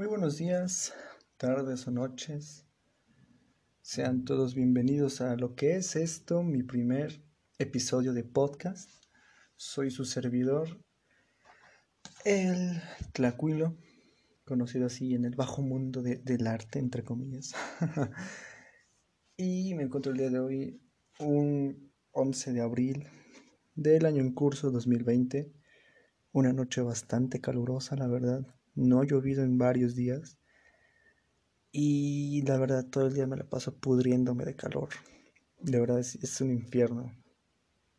Muy 0.00 0.06
buenos 0.06 0.38
días, 0.38 0.94
tardes 1.36 1.86
o 1.86 1.90
noches. 1.90 2.64
Sean 3.82 4.24
todos 4.24 4.54
bienvenidos 4.54 5.20
a 5.20 5.36
lo 5.36 5.54
que 5.54 5.76
es 5.76 5.94
esto, 5.94 6.42
mi 6.42 6.62
primer 6.62 7.22
episodio 7.58 8.14
de 8.14 8.24
podcast. 8.24 8.90
Soy 9.56 9.90
su 9.90 10.06
servidor, 10.06 10.82
el 12.24 12.80
Tlacuilo, 13.12 13.76
conocido 14.46 14.86
así 14.86 15.12
en 15.14 15.26
el 15.26 15.34
bajo 15.36 15.60
mundo 15.60 16.00
del 16.00 16.46
arte, 16.46 16.78
entre 16.78 17.04
comillas. 17.04 17.52
y 19.36 19.74
me 19.74 19.82
encuentro 19.82 20.12
el 20.12 20.18
día 20.18 20.30
de 20.30 20.38
hoy, 20.38 20.80
un 21.18 21.92
11 22.12 22.54
de 22.54 22.62
abril 22.62 23.06
del 23.74 24.06
año 24.06 24.22
en 24.22 24.32
curso 24.32 24.70
2020. 24.70 25.52
Una 26.32 26.54
noche 26.54 26.80
bastante 26.80 27.42
calurosa, 27.42 27.96
la 27.96 28.06
verdad 28.06 28.59
no 28.74 29.00
ha 29.00 29.06
llovido 29.06 29.42
en 29.42 29.58
varios 29.58 29.94
días. 29.94 30.38
Y 31.72 32.42
la 32.42 32.58
verdad, 32.58 32.86
todo 32.86 33.06
el 33.06 33.14
día 33.14 33.26
me 33.26 33.36
la 33.36 33.48
paso 33.48 33.76
pudriéndome 33.76 34.44
de 34.44 34.56
calor. 34.56 34.88
De 35.60 35.78
verdad, 35.78 36.00
es, 36.00 36.40
un 36.40 36.50
infierno. 36.50 37.14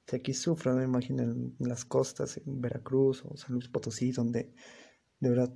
Si 0.08 0.16
aquí 0.16 0.34
sufro, 0.34 0.72
no 0.74 0.80
me 0.80 0.84
imagino 0.84 1.24
en 1.24 1.56
las 1.60 1.86
costas, 1.86 2.38
en 2.38 2.60
Veracruz 2.60 3.24
o 3.26 3.38
San 3.38 3.54
Luis 3.54 3.70
Potosí, 3.70 4.12
donde 4.12 4.54
de 5.20 5.30
verdad 5.30 5.54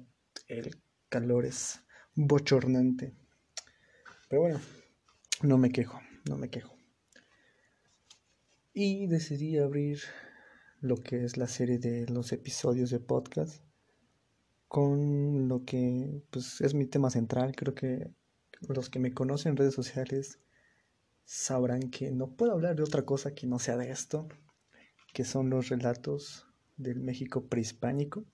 el 0.47 0.81
calor 1.09 1.45
es 1.45 1.81
bochornante. 2.13 3.13
Pero 4.29 4.43
bueno, 4.43 4.61
no 5.41 5.57
me 5.57 5.71
quejo, 5.71 5.99
no 6.29 6.37
me 6.37 6.49
quejo. 6.49 6.73
Y 8.73 9.07
decidí 9.07 9.57
abrir 9.57 10.01
lo 10.79 10.97
que 10.97 11.25
es 11.25 11.37
la 11.37 11.47
serie 11.47 11.79
de 11.79 12.05
los 12.07 12.31
episodios 12.31 12.91
de 12.91 12.99
podcast 12.99 13.64
con 14.67 15.47
lo 15.47 15.63
que 15.63 16.23
pues, 16.31 16.61
es 16.61 16.73
mi 16.73 16.85
tema 16.85 17.09
central. 17.09 17.55
Creo 17.55 17.75
que 17.75 18.11
los 18.67 18.89
que 18.89 18.99
me 18.99 19.13
conocen 19.13 19.51
en 19.51 19.57
redes 19.57 19.73
sociales 19.73 20.39
sabrán 21.23 21.89
que 21.89 22.11
no 22.11 22.35
puedo 22.35 22.53
hablar 22.53 22.75
de 22.75 22.83
otra 22.83 23.03
cosa 23.03 23.33
que 23.33 23.47
no 23.47 23.59
sea 23.59 23.77
de 23.77 23.91
esto, 23.91 24.27
que 25.13 25.23
son 25.23 25.49
los 25.49 25.69
relatos 25.69 26.47
del 26.77 26.99
México 26.99 27.45
prehispánico. 27.47 28.25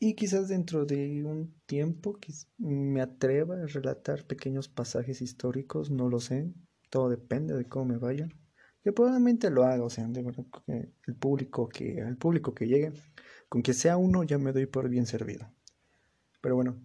Y 0.00 0.14
quizás 0.14 0.48
dentro 0.48 0.84
de 0.84 1.24
un 1.24 1.52
tiempo 1.66 2.18
me 2.58 3.00
atreva 3.00 3.56
a 3.56 3.66
relatar 3.66 4.24
pequeños 4.26 4.68
pasajes 4.68 5.20
históricos, 5.22 5.90
no 5.90 6.08
lo 6.08 6.20
sé, 6.20 6.52
todo 6.88 7.08
depende 7.08 7.54
de 7.54 7.64
cómo 7.66 7.86
me 7.86 7.98
vayan. 7.98 8.32
Que 8.84 8.92
probablemente 8.92 9.50
lo 9.50 9.64
haga, 9.64 9.82
o 9.82 9.90
sea, 9.90 10.08
el 10.08 11.14
público 11.16 11.68
que, 11.68 11.98
el 11.98 12.16
público 12.16 12.54
que 12.54 12.68
llegue 12.68 12.92
con 13.48 13.62
que 13.62 13.74
sea 13.74 13.96
uno 13.96 14.24
ya 14.24 14.38
me 14.38 14.52
doy 14.52 14.66
por 14.66 14.88
bien 14.88 15.06
servido. 15.06 15.50
Pero 16.40 16.54
bueno, 16.54 16.78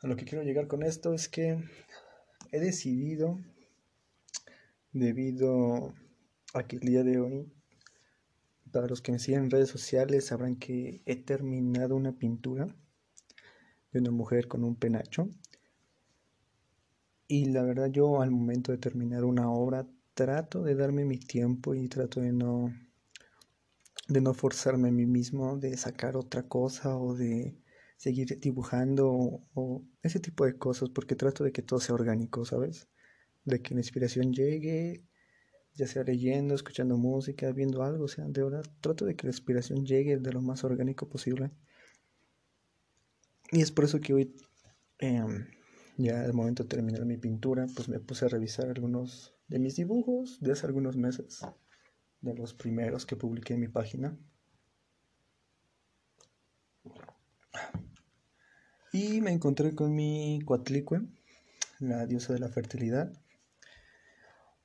a 0.00 0.06
lo 0.06 0.16
que 0.16 0.24
quiero 0.24 0.44
llegar 0.44 0.68
con 0.68 0.82
esto 0.82 1.14
es 1.14 1.28
que 1.28 1.62
he 2.52 2.60
decidido, 2.60 3.38
debido 4.92 5.94
a 6.54 6.66
que 6.66 6.76
el 6.76 6.82
día 6.82 7.02
de 7.02 7.18
hoy, 7.18 7.52
para 8.70 8.86
los 8.86 9.00
que 9.00 9.12
me 9.12 9.18
siguen 9.18 9.44
en 9.44 9.50
redes 9.50 9.70
sociales, 9.70 10.26
sabrán 10.26 10.56
que 10.56 11.02
he 11.06 11.16
terminado 11.16 11.96
una 11.96 12.12
pintura 12.12 12.66
de 13.92 14.00
una 14.00 14.10
mujer 14.10 14.46
con 14.46 14.64
un 14.64 14.76
penacho. 14.76 15.28
Y 17.26 17.46
la 17.46 17.62
verdad 17.62 17.90
yo 17.90 18.22
al 18.22 18.30
momento 18.30 18.72
de 18.72 18.78
terminar 18.78 19.24
una 19.24 19.50
obra 19.50 19.86
trato 20.14 20.62
de 20.62 20.74
darme 20.74 21.04
mi 21.04 21.18
tiempo 21.18 21.74
y 21.74 21.88
trato 21.88 22.20
de 22.20 22.32
no 22.32 22.72
de 24.08 24.20
no 24.22 24.34
forzarme 24.34 24.88
a 24.88 24.92
mí 24.92 25.06
mismo, 25.06 25.58
de 25.58 25.76
sacar 25.76 26.16
otra 26.16 26.42
cosa 26.48 26.96
o 26.96 27.14
de 27.14 27.56
seguir 27.98 28.40
dibujando 28.40 29.42
o, 29.54 29.84
ese 30.02 30.18
tipo 30.18 30.46
de 30.46 30.56
cosas, 30.56 30.88
porque 30.88 31.14
trato 31.14 31.44
de 31.44 31.52
que 31.52 31.62
todo 31.62 31.78
sea 31.78 31.94
orgánico, 31.94 32.44
¿sabes? 32.44 32.88
De 33.44 33.60
que 33.60 33.74
la 33.74 33.80
inspiración 33.80 34.32
llegue, 34.32 35.04
ya 35.74 35.86
sea 35.86 36.04
leyendo, 36.04 36.54
escuchando 36.54 36.96
música, 36.96 37.52
viendo 37.52 37.82
algo, 37.82 38.04
o 38.04 38.08
sea, 38.08 38.24
de 38.26 38.42
verdad, 38.42 38.64
trato 38.80 39.04
de 39.04 39.14
que 39.14 39.26
la 39.26 39.32
inspiración 39.32 39.84
llegue 39.84 40.16
de 40.16 40.32
lo 40.32 40.40
más 40.40 40.64
orgánico 40.64 41.08
posible. 41.08 41.50
Y 43.52 43.60
es 43.60 43.70
por 43.72 43.84
eso 43.84 44.00
que 44.00 44.14
hoy, 44.14 44.34
em, 44.98 45.46
ya 45.98 46.22
al 46.22 46.32
momento 46.32 46.62
de 46.62 46.68
terminar 46.68 47.04
mi 47.04 47.18
pintura, 47.18 47.66
pues 47.74 47.88
me 47.88 48.00
puse 48.00 48.24
a 48.24 48.28
revisar 48.28 48.68
algunos 48.68 49.34
de 49.48 49.58
mis 49.58 49.76
dibujos 49.76 50.38
de 50.40 50.52
hace 50.52 50.66
algunos 50.66 50.96
meses 50.96 51.42
de 52.20 52.34
los 52.34 52.54
primeros 52.54 53.06
que 53.06 53.16
publiqué 53.16 53.54
en 53.54 53.60
mi 53.60 53.68
página. 53.68 54.16
Y 58.92 59.20
me 59.20 59.30
encontré 59.30 59.74
con 59.74 59.94
mi 59.94 60.40
Coatlicue, 60.44 61.02
la 61.78 62.06
diosa 62.06 62.32
de 62.32 62.38
la 62.38 62.48
fertilidad. 62.48 63.12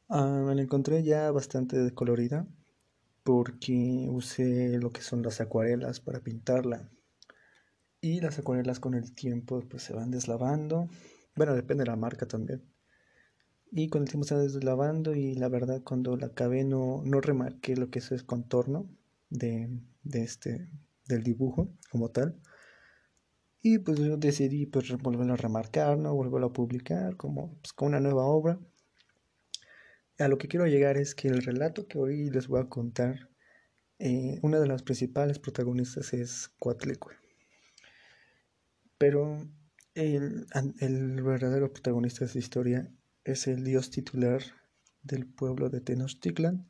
Ah, 0.10 0.44
me 0.46 0.56
la 0.56 0.62
encontré 0.62 1.04
ya 1.04 1.32
bastante 1.32 1.78
descolorida 1.78 2.48
porque 3.24 4.08
usé 4.10 4.78
lo 4.80 4.92
que 4.92 5.02
son 5.02 5.22
las 5.24 5.42
acuarelas 5.42 6.00
para 6.00 6.20
pintarla. 6.20 6.90
Y 8.02 8.20
las 8.20 8.38
acuarelas 8.40 8.80
con 8.80 8.96
el 8.96 9.14
tiempo 9.16 9.62
pues 9.70 9.84
se 9.84 9.94
van 9.94 10.12
deslavando. 10.12 10.90
Bueno, 11.36 11.54
depende 11.56 11.84
de 11.84 11.90
la 11.90 11.96
marca 11.96 12.28
también. 12.28 12.73
Y 13.76 13.90
con 13.90 14.04
el 14.04 14.08
tiempo 14.08 14.28
va 14.32 14.40
deslavando 14.40 15.16
y 15.16 15.34
la 15.34 15.50
verdad 15.50 15.82
cuando 15.84 16.16
la 16.16 16.28
acabé 16.28 16.64
no, 16.64 17.02
no 17.04 17.22
remarqué 17.22 17.76
lo 17.76 17.90
que 17.90 17.98
es 18.00 18.12
el 18.12 18.24
contorno 18.24 18.88
de, 19.32 19.80
este, 20.12 20.70
del 21.08 21.24
dibujo 21.24 21.74
como 21.90 22.10
tal. 22.10 22.40
Y 23.64 23.80
pues 23.80 23.98
yo 23.98 24.18
decidí 24.18 24.68
pues 24.68 24.96
volverlo 25.00 25.34
a 25.34 25.38
remarcar, 25.38 25.98
¿no? 25.98 26.14
Volverlo 26.14 26.48
a 26.48 26.54
publicar 26.54 27.18
como, 27.18 27.56
pues, 27.62 27.74
como 27.74 27.90
una 27.90 28.00
nueva 28.00 28.26
obra. 28.26 28.60
A 30.20 30.28
lo 30.28 30.38
que 30.38 30.48
quiero 30.48 30.68
llegar 30.68 30.98
es 30.98 31.16
que 31.16 31.30
el 31.30 31.42
relato 31.42 31.88
que 31.88 31.98
hoy 31.98 32.30
les 32.30 32.48
voy 32.48 32.62
a 32.62 32.70
contar, 32.70 33.32
eh, 33.98 34.38
una 34.44 34.60
de 34.60 34.68
las 34.68 34.84
principales 34.84 35.40
protagonistas 35.40 36.14
es 36.14 36.50
Coatlicue. 36.60 37.16
Pero 39.00 39.48
el, 39.96 40.46
el 40.80 41.24
verdadero 41.24 41.74
protagonista 41.74 42.20
de 42.20 42.26
esta 42.28 42.38
historia 42.38 42.92
es 43.24 43.48
el 43.48 43.64
dios 43.64 43.90
titular 43.90 44.42
del 45.02 45.26
pueblo 45.26 45.70
de 45.70 45.82
Tenochtitlan, 45.82 46.68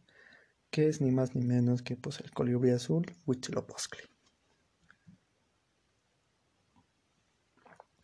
que 0.70 0.88
es 0.88 1.02
ni 1.02 1.12
más 1.12 1.36
ni 1.36 1.44
menos 1.44 1.82
que 1.82 1.96
pues, 1.96 2.20
el 2.20 2.32
colibrí 2.32 2.72
azul 2.72 3.06
Huitzilopochtli. 3.26 4.04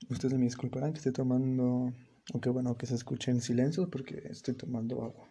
Ustedes 0.09 0.33
me 0.33 0.45
disculparán 0.45 0.93
que 0.93 0.97
esté 0.97 1.11
tomando, 1.11 1.93
aunque 2.33 2.49
bueno, 2.49 2.77
que 2.77 2.87
se 2.87 2.95
escuche 2.95 3.29
en 3.29 3.41
silencio 3.41 3.89
porque 3.89 4.23
estoy 4.29 4.55
tomando 4.55 5.03
agua. 5.03 5.27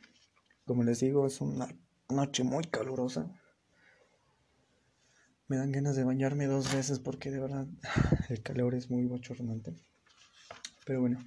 Como 0.65 0.85
les 0.85 1.01
digo, 1.01 1.27
es 1.27 1.41
una 1.41 1.69
noche 2.09 2.45
muy 2.45 2.65
calurosa. 2.65 3.33
Me 5.49 5.57
dan 5.57 5.73
ganas 5.73 5.97
de 5.97 6.05
bañarme 6.05 6.47
dos 6.47 6.73
veces 6.73 7.01
porque 7.01 7.31
de 7.31 7.41
verdad 7.41 7.67
el 8.29 8.43
calor 8.43 8.75
es 8.75 8.89
muy 8.89 9.07
bochornante. 9.07 9.75
Pero 10.85 11.01
bueno, 11.01 11.19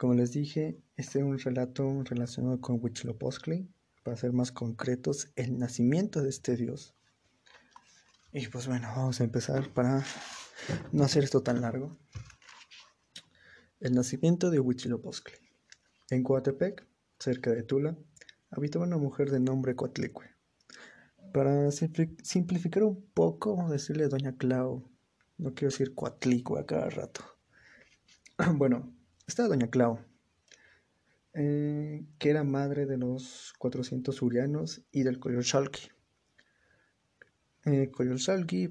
como 0.00 0.14
les 0.14 0.32
dije, 0.32 0.80
este 0.96 1.18
es 1.18 1.24
un 1.26 1.38
relato 1.38 2.02
relacionado 2.04 2.58
con 2.58 2.82
Huitzilopochtli, 2.82 3.68
para 4.02 4.16
ser 4.16 4.32
más 4.32 4.50
concretos, 4.50 5.30
el 5.36 5.58
nacimiento 5.58 6.22
de 6.22 6.30
este 6.30 6.56
dios. 6.56 6.94
Y 8.32 8.46
pues 8.46 8.66
bueno, 8.66 8.88
vamos 8.96 9.20
a 9.20 9.24
empezar 9.24 9.70
para 9.74 10.02
no 10.90 11.04
hacer 11.04 11.24
esto 11.24 11.42
tan 11.42 11.60
largo. 11.60 11.98
El 13.78 13.92
nacimiento 13.92 14.48
de 14.48 14.58
Huitzilopochtli. 14.58 15.36
En 16.08 16.22
Coatepec, 16.22 16.86
cerca 17.18 17.50
de 17.50 17.62
Tula, 17.62 17.94
habitaba 18.50 18.86
una 18.86 18.96
mujer 18.96 19.30
de 19.30 19.40
nombre 19.40 19.76
Coatlicue. 19.76 20.30
Para 21.34 21.70
simplificar 21.72 22.84
un 22.84 23.04
poco, 23.12 23.54
vamos 23.54 23.68
a 23.68 23.74
decirle 23.74 24.08
Doña 24.08 24.34
Clau. 24.34 24.90
No 25.36 25.52
quiero 25.52 25.70
decir 25.70 25.94
Coatlicue 25.94 26.58
a 26.58 26.64
cada 26.64 26.88
rato. 26.88 27.22
bueno, 28.54 28.94
estaba 29.30 29.48
doña 29.48 29.70
Clau, 29.70 30.00
eh, 31.34 32.04
que 32.18 32.30
era 32.30 32.42
madre 32.42 32.84
de 32.84 32.98
los 32.98 33.54
400 33.58 34.20
urianos 34.22 34.82
y 34.90 35.04
del 35.04 35.20
Coyolxalqui. 35.20 35.88
Eh, 37.64 37.92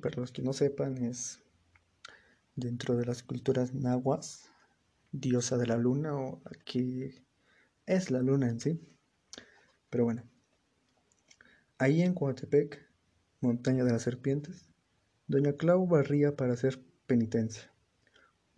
para 0.01 0.19
los 0.19 0.31
que 0.33 0.41
no 0.41 0.51
sepan, 0.51 0.97
es 0.97 1.41
dentro 2.55 2.97
de 2.97 3.05
las 3.05 3.23
culturas 3.23 3.73
nahuas, 3.73 4.51
diosa 5.13 5.57
de 5.57 5.67
la 5.67 5.77
luna, 5.77 6.13
o 6.13 6.41
aquí 6.45 7.09
es 7.85 8.11
la 8.11 8.21
luna 8.21 8.49
en 8.49 8.59
sí. 8.59 8.81
Pero 9.89 10.03
bueno, 10.03 10.23
ahí 11.77 12.01
en 12.01 12.13
Coatepec, 12.13 12.85
montaña 13.39 13.85
de 13.85 13.93
las 13.93 14.01
serpientes, 14.01 14.67
doña 15.27 15.53
Clau 15.53 15.87
barría 15.87 16.35
para 16.35 16.53
hacer 16.53 16.83
penitencia. 17.07 17.71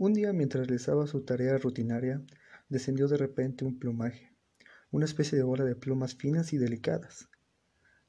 Un 0.01 0.15
día, 0.15 0.33
mientras 0.33 0.65
realizaba 0.65 1.05
su 1.05 1.21
tarea 1.21 1.59
rutinaria, 1.59 2.23
descendió 2.69 3.07
de 3.07 3.17
repente 3.17 3.65
un 3.65 3.77
plumaje, 3.77 4.35
una 4.89 5.05
especie 5.05 5.37
de 5.37 5.43
bola 5.43 5.63
de 5.63 5.75
plumas 5.75 6.15
finas 6.15 6.53
y 6.53 6.57
delicadas. 6.57 7.29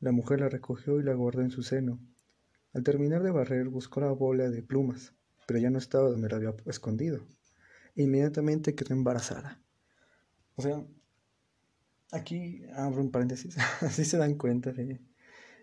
La 0.00 0.10
mujer 0.10 0.40
la 0.40 0.48
recogió 0.48 0.98
y 0.98 1.02
la 1.02 1.12
guardó 1.12 1.42
en 1.42 1.50
su 1.50 1.62
seno. 1.62 2.00
Al 2.72 2.82
terminar 2.82 3.22
de 3.22 3.30
barrer, 3.30 3.68
buscó 3.68 4.00
la 4.00 4.10
bola 4.10 4.48
de 4.48 4.62
plumas, 4.62 5.12
pero 5.46 5.60
ya 5.60 5.68
no 5.68 5.76
estaba 5.76 6.08
donde 6.08 6.30
la 6.30 6.36
había 6.36 6.54
escondido. 6.64 7.26
E 7.94 8.04
inmediatamente 8.04 8.74
quedó 8.74 8.94
embarazada. 8.94 9.60
O 10.56 10.62
sea, 10.62 10.82
aquí 12.10 12.62
abro 12.74 13.02
un 13.02 13.10
paréntesis, 13.10 13.54
así 13.82 14.06
se 14.06 14.16
dan 14.16 14.38
cuenta 14.38 14.72
de 14.72 14.98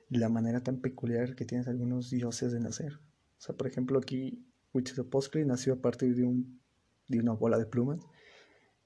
la 0.10 0.30
manera 0.30 0.62
tan 0.62 0.80
peculiar 0.80 1.36
que 1.36 1.46
tienen 1.46 1.68
algunos 1.68 2.12
dioses 2.12 2.52
de 2.52 2.60
nacer. 2.60 3.00
O 3.40 3.42
sea, 3.42 3.58
por 3.58 3.66
ejemplo, 3.66 3.98
aquí 3.98 4.46
Huitzilopochtli 4.74 5.46
nació 5.46 5.74
a 5.74 5.82
partir 5.82 6.16
de, 6.16 6.24
un, 6.24 6.62
de 7.08 7.20
una 7.20 7.34
bola 7.34 7.58
de 7.58 7.66
plumas, 7.66 8.00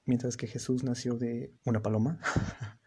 mientras 0.04 0.36
que 0.36 0.46
Jesús 0.46 0.84
nació 0.84 1.16
de 1.16 1.54
una 1.64 1.82
paloma. 1.82 2.20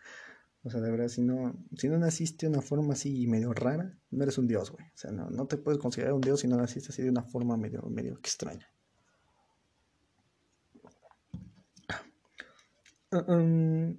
o 0.63 0.69
sea, 0.69 0.81
de 0.81 0.91
verdad, 0.91 1.07
si 1.07 1.21
no, 1.21 1.55
si 1.75 1.89
no 1.89 1.97
naciste 1.97 2.47
de 2.47 2.53
una 2.53 2.61
forma 2.61 2.93
así 2.93 3.27
medio 3.27 3.53
rara, 3.53 3.97
no 4.11 4.23
eres 4.23 4.37
un 4.37 4.47
dios, 4.47 4.71
güey. 4.71 4.85
O 4.85 4.97
sea, 4.97 5.11
no, 5.11 5.29
no 5.29 5.47
te 5.47 5.57
puedes 5.57 5.79
considerar 5.79 6.13
un 6.13 6.21
dios 6.21 6.39
si 6.41 6.47
no 6.47 6.57
naciste 6.57 6.89
así 6.89 7.01
de 7.03 7.09
una 7.09 7.23
forma 7.23 7.57
medio, 7.57 7.81
medio 7.83 8.13
extraña. 8.13 8.67
Ah, 13.09 13.23
um, 13.29 13.95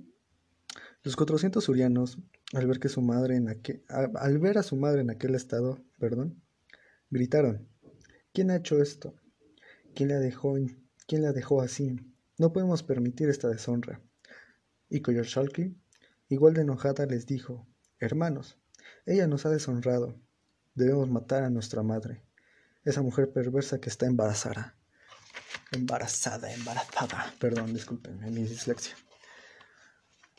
los 1.03 1.17
400 1.17 1.65
surianos, 1.65 2.19
al 2.53 2.67
ver, 2.67 2.79
que 2.79 2.91
su 2.91 3.01
madre 3.01 3.37
en 3.37 3.49
aquel, 3.49 3.83
al 3.89 4.39
ver 4.39 4.59
a 4.59 4.63
su 4.63 4.77
madre 4.77 5.01
en 5.01 5.11
aquel 5.11 5.35
estado, 5.35 5.79
perdón, 5.99 6.43
gritaron, 7.09 7.67
¿quién 8.39 8.53
ha 8.53 8.57
hecho 8.57 8.81
esto? 8.81 9.17
¿Quién 9.97 10.11
la 10.11 10.21
dejó, 10.21 10.55
quién 11.09 11.23
la 11.23 11.33
dejó 11.33 11.61
así? 11.61 11.97
No 12.37 12.53
podemos 12.53 12.85
permitir 12.85 13.29
esta 13.29 13.49
deshonra. 13.49 14.01
Y 14.89 15.01
Koyorshalki, 15.01 15.77
igual 16.29 16.55
de 16.55 16.61
enojada, 16.61 17.05
les 17.07 17.27
dijo, 17.27 17.67
hermanos, 17.99 18.57
ella 19.07 19.27
nos 19.27 19.45
ha 19.45 19.51
deshonrado, 19.51 20.15
debemos 20.77 21.11
matar 21.11 21.43
a 21.43 21.51
nuestra 21.51 21.83
madre, 21.83 22.23
esa 22.85 23.03
mujer 23.03 23.33
perversa 23.33 23.81
que 23.81 23.89
está 23.89 24.07
embarazada 24.07 24.77
embarazada, 25.73 26.53
embarazada. 26.55 27.35
Perdón, 27.41 27.75
disculpen, 27.75 28.21
mi 28.21 28.45
dislexia. 28.45 28.95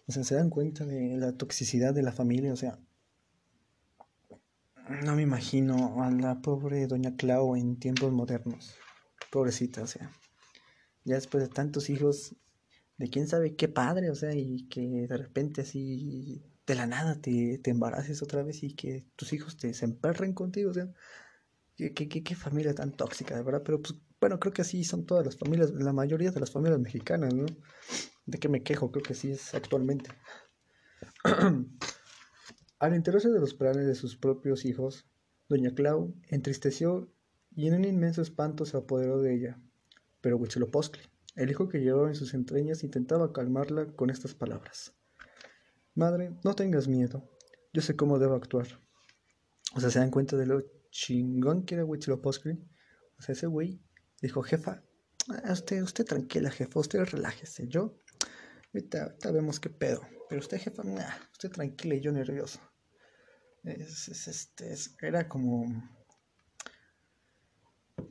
O 0.08 0.14
sea, 0.14 0.24
se 0.24 0.36
dan 0.36 0.50
cuenta 0.50 0.86
de 0.86 1.18
la 1.18 1.34
toxicidad 1.34 1.94
de 1.94 2.04
la 2.04 2.14
familia, 2.14 2.54
o 2.54 2.56
sea, 2.56 2.80
no 4.90 5.16
me 5.16 5.22
imagino 5.22 6.04
a 6.04 6.12
la 6.12 6.42
pobre 6.42 6.88
doña 6.88 7.16
Clau 7.16 7.56
en 7.56 7.80
tiempos 7.80 8.12
modernos. 8.12 8.76
Pobrecita, 9.32 9.84
o 9.84 9.88
sea, 9.88 10.12
ya 11.04 11.16
después 11.16 11.44
de 11.44 11.50
tantos 11.50 11.90
hijos, 11.90 12.36
de 12.98 13.10
quién 13.10 13.28
sabe 13.28 13.56
qué 13.56 13.68
padre, 13.68 14.10
o 14.10 14.16
sea, 14.16 14.34
y 14.34 14.68
que 14.68 15.08
de 15.08 15.18
repente 15.18 15.62
así 15.62 16.44
de 16.66 16.76
la 16.76 16.88
nada 16.88 17.22
te, 17.22 17.60
te 17.60 17.72
embaraces 17.72 18.22
otra 18.22 18.44
vez 18.44 18.64
y 18.64 18.74
que 18.74 19.06
tus 19.16 19.34
hijos 19.34 19.58
te 19.58 19.74
se 19.74 19.86
emperren 19.86 20.34
contigo, 20.34 20.72
o 20.72 20.74
sea, 20.74 20.90
qué, 21.76 21.94
qué, 21.94 22.24
qué 22.24 22.36
familia 22.36 22.74
tan 22.74 22.92
tóxica, 22.92 23.36
de 23.36 23.44
verdad, 23.44 23.62
pero 23.64 23.82
pues 23.82 23.96
bueno, 24.20 24.40
creo 24.40 24.54
que 24.54 24.64
así 24.64 24.84
son 24.84 25.06
todas 25.06 25.26
las 25.26 25.38
familias, 25.38 25.72
la 25.72 25.94
mayoría 25.94 26.32
de 26.32 26.40
las 26.40 26.52
familias 26.52 26.80
mexicanas, 26.80 27.34
¿no? 27.34 27.46
¿De 28.26 28.38
qué 28.38 28.50
me 28.50 28.64
quejo? 28.64 28.92
Creo 28.92 29.04
que 29.04 29.14
sí 29.14 29.32
es 29.32 29.54
actualmente. 29.54 30.10
Al 32.80 32.94
enterarse 32.94 33.30
de 33.30 33.40
los 33.40 33.54
planes 33.54 33.86
de 33.86 33.96
sus 33.96 34.18
propios 34.18 34.66
hijos, 34.66 35.06
doña 35.48 35.74
Clau 35.76 36.16
entristeció 36.30 37.14
y 37.52 37.68
en 37.68 37.76
un 37.76 37.86
inmenso 37.86 38.22
espanto 38.22 38.66
se 38.66 38.78
apoderó 38.78 39.20
de 39.22 39.36
ella. 39.36 39.62
Pero 40.22 40.38
Huitzilopochtli, 40.38 41.04
el 41.36 41.52
hijo 41.52 41.70
que 41.70 41.80
llevaba 41.80 42.08
en 42.08 42.16
sus 42.16 42.34
entrañas, 42.34 42.84
intentaba 42.84 43.34
calmarla 43.34 43.94
con 43.94 44.10
estas 44.10 44.34
palabras. 44.34 44.94
Madre, 45.94 46.36
no 46.44 46.56
tengas 46.56 46.88
miedo, 46.88 47.30
yo 47.74 47.82
sé 47.82 47.96
cómo 47.96 48.20
debo 48.20 48.36
actuar. 48.36 48.68
O 49.76 49.80
sea, 49.80 49.90
se 49.90 50.00
dan 50.00 50.12
cuenta 50.12 50.38
de 50.38 50.46
lo 50.46 50.64
chingón 50.90 51.66
que 51.66 51.76
era 51.76 51.86
Huitzilopochtli. 51.86 52.54
O 53.18 53.22
sea, 53.22 53.34
ese 53.34 53.48
güey 53.48 53.82
Dijo, 54.22 54.44
jefa, 54.44 54.84
usted, 55.50 55.82
usted 55.82 56.06
tranquila, 56.06 56.52
jefa, 56.52 56.80
usted 56.80 57.06
relájese. 57.06 57.68
Yo, 57.68 57.96
ahorita, 58.74 59.16
vemos 59.32 59.60
qué 59.60 59.70
pedo. 59.70 60.02
Pero 60.28 60.42
usted, 60.42 60.60
jefa, 60.60 60.84
usted 61.32 61.50
tranquila 61.50 61.96
y 61.96 62.02
yo 62.02 62.12
nervioso. 62.12 62.60
Es, 63.64 64.28
este, 64.28 64.74
era 65.02 65.28
como 65.28 65.66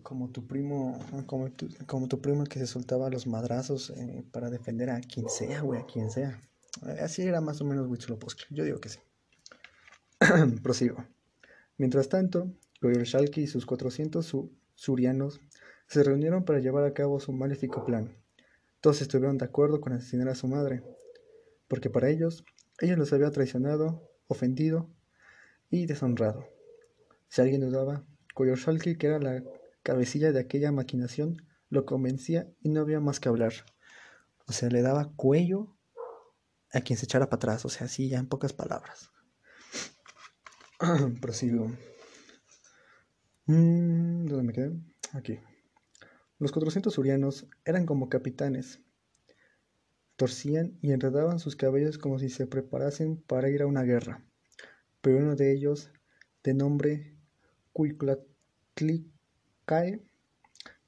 como 0.02 0.30
tu 0.30 0.46
primo 0.46 0.98
como 1.26 1.50
tu, 1.50 1.68
como 1.86 2.08
tu 2.08 2.20
primo 2.20 2.44
que 2.44 2.58
se 2.58 2.66
soltaba 2.66 3.10
los 3.10 3.26
madrazos 3.26 3.90
eh, 3.90 4.24
para 4.30 4.50
defender 4.50 4.90
a 4.90 5.00
quien 5.00 5.28
sea 5.28 5.62
güey 5.62 5.80
a 5.80 5.86
quien 5.86 6.10
sea. 6.10 6.40
Así 7.00 7.22
era 7.22 7.40
más 7.40 7.60
o 7.60 7.64
menos 7.64 7.88
Huitzilopochtli. 7.88 8.54
Yo 8.54 8.64
digo 8.64 8.80
que 8.80 8.90
sí. 8.90 9.00
Prosigo. 10.62 11.04
Mientras 11.76 12.08
tanto 12.08 12.52
Goyershalki 12.80 13.42
y 13.42 13.46
sus 13.46 13.66
400 13.66 14.34
surianos 14.74 15.40
se 15.88 16.02
reunieron 16.02 16.44
para 16.44 16.60
llevar 16.60 16.84
a 16.84 16.92
cabo 16.92 17.18
su 17.18 17.32
maléfico 17.32 17.84
plan. 17.84 18.16
Todos 18.80 19.00
estuvieron 19.00 19.38
de 19.38 19.46
acuerdo 19.46 19.80
con 19.80 19.92
asesinar 19.92 20.28
a 20.28 20.34
su 20.34 20.46
madre, 20.46 20.82
porque 21.66 21.90
para 21.90 22.10
ellos, 22.10 22.44
ella 22.80 22.96
los 22.96 23.12
había 23.12 23.30
traicionado, 23.30 24.08
ofendido 24.28 24.88
y 25.70 25.86
deshonrado. 25.86 26.46
Si 27.28 27.40
alguien 27.40 27.60
dudaba, 27.60 28.04
Koyorsalki, 28.34 28.96
que 28.96 29.06
era 29.08 29.18
la 29.18 29.42
cabecilla 29.82 30.32
de 30.32 30.40
aquella 30.40 30.72
maquinación, 30.72 31.42
lo 31.70 31.84
convencía 31.84 32.50
y 32.60 32.70
no 32.70 32.80
había 32.80 33.00
más 33.00 33.20
que 33.20 33.28
hablar. 33.28 33.52
O 34.46 34.52
sea, 34.52 34.70
le 34.70 34.82
daba 34.82 35.12
cuello 35.16 35.76
a 36.72 36.80
quien 36.80 36.98
se 36.98 37.04
echara 37.04 37.26
para 37.26 37.36
atrás, 37.36 37.64
o 37.64 37.68
sea, 37.68 37.86
así 37.86 38.08
ya 38.08 38.18
en 38.18 38.28
pocas 38.28 38.52
palabras. 38.52 39.10
Prosigo. 41.20 41.70
Mm, 43.46 44.26
¿Dónde 44.26 44.42
me 44.42 44.52
quedé? 44.52 44.72
Aquí. 45.12 45.38
Los 46.38 46.52
cuatrocientos 46.52 46.94
surianos 46.94 47.46
eran 47.64 47.84
como 47.84 48.08
capitanes. 48.08 48.80
Torcían 50.16 50.78
y 50.82 50.92
enredaban 50.92 51.38
sus 51.38 51.56
cabellos 51.56 51.98
como 51.98 52.18
si 52.18 52.28
se 52.28 52.46
preparasen 52.46 53.20
para 53.22 53.48
ir 53.48 53.62
a 53.62 53.66
una 53.66 53.82
guerra. 53.82 54.27
Pero 55.00 55.18
uno 55.18 55.36
de 55.36 55.52
ellos, 55.52 55.90
de 56.42 56.54
nombre 56.54 57.16
Cuiclatlicae, 57.72 60.02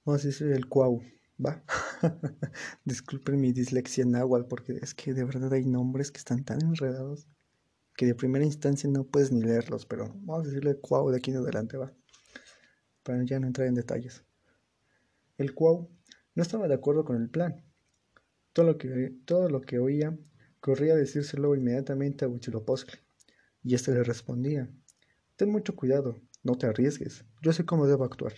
vamos 0.05 0.25
a 0.25 0.27
decir 0.27 0.53
el 0.53 0.69
Cuau, 0.69 1.03
¿va? 1.45 1.63
Disculpen 2.85 3.41
mi 3.41 3.53
dislexia 3.53 4.05
náhuatl 4.05 4.49
porque 4.49 4.79
es 4.83 4.95
que 4.95 5.15
de 5.15 5.25
verdad 5.25 5.53
hay 5.53 5.65
nombres 5.65 6.11
que 6.11 6.19
están 6.19 6.45
tan 6.45 6.61
enredados 6.63 7.29
que 7.97 8.07
de 8.07 8.15
primera 8.15 8.45
instancia 8.45 8.89
no 8.89 9.05
puedes 9.05 9.31
ni 9.31 9.43
leerlos, 9.43 9.85
pero 9.85 10.09
vamos 10.23 10.45
a 10.45 10.49
decirle 10.49 10.81
Cuau 10.81 11.11
de 11.11 11.19
aquí 11.19 11.31
en 11.31 11.37
adelante, 11.37 11.77
¿va? 11.77 11.93
Para 13.03 13.23
ya 13.25 13.39
no 13.39 13.47
entrar 13.47 13.69
en 13.69 13.75
detalles. 13.75 14.25
El 15.37 15.55
Cuau 15.55 15.91
no 16.35 16.43
estaba 16.43 16.67
de 16.67 16.75
acuerdo 16.75 17.05
con 17.05 17.21
el 17.21 17.29
plan. 17.29 17.63
Todo 18.55 18.67
lo 18.67 18.79
que, 18.79 19.15
todo 19.27 19.51
lo 19.51 19.61
que 19.61 19.79
oía 19.79 20.19
corría 20.61 20.95
a 20.95 20.97
decírselo 20.97 21.55
inmediatamente 21.55 22.25
a 22.25 22.29
Huitzilopochtli, 22.29 22.99
y 23.63 23.75
éste 23.75 23.93
le 23.93 24.03
respondía, 24.03 24.71
Ten 25.37 25.51
mucho 25.51 25.75
cuidado, 25.75 26.21
no 26.43 26.57
te 26.57 26.67
arriesgues, 26.67 27.25
yo 27.43 27.53
sé 27.53 27.65
cómo 27.65 27.87
debo 27.87 28.05
actuar. 28.05 28.35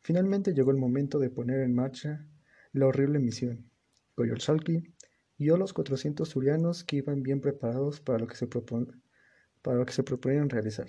Finalmente 0.00 0.54
llegó 0.54 0.70
el 0.70 0.76
momento 0.76 1.18
de 1.18 1.30
poner 1.30 1.60
en 1.60 1.74
marcha 1.74 2.26
la 2.72 2.86
horrible 2.86 3.18
misión. 3.18 3.70
Goyolsalki 4.16 4.94
guió 5.38 5.54
a 5.54 5.58
los 5.58 5.72
400 5.72 6.28
surianos 6.28 6.84
que 6.84 6.96
iban 6.96 7.22
bien 7.22 7.40
preparados 7.40 8.00
para 8.00 8.18
lo 8.18 8.26
que 8.26 8.36
se, 8.36 8.46
para 8.46 9.76
lo 9.78 9.86
que 9.86 9.92
se 9.92 10.02
proponían 10.02 10.50
realizar. 10.50 10.88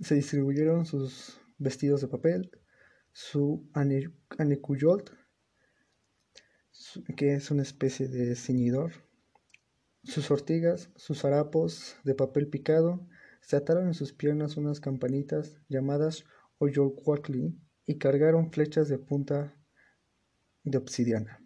Se 0.00 0.14
distribuyeron 0.14 0.86
sus 0.86 1.40
vestidos 1.58 2.00
de 2.00 2.08
papel, 2.08 2.50
su 3.12 3.66
anecuyot, 3.72 5.10
que 7.16 7.34
es 7.34 7.50
una 7.50 7.62
especie 7.62 8.08
de 8.08 8.36
ceñidor, 8.36 9.05
sus 10.06 10.30
ortigas, 10.30 10.90
sus 10.96 11.24
harapos 11.24 11.96
de 12.04 12.14
papel 12.14 12.48
picado, 12.48 13.06
se 13.40 13.56
ataron 13.56 13.88
en 13.88 13.94
sus 13.94 14.12
piernas 14.12 14.56
unas 14.56 14.80
campanitas 14.80 15.60
llamadas 15.68 16.24
Oyolcuatli 16.58 17.58
y 17.86 17.98
cargaron 17.98 18.50
flechas 18.50 18.88
de 18.88 18.98
punta 18.98 19.54
de 20.64 20.78
obsidiana. 20.78 21.40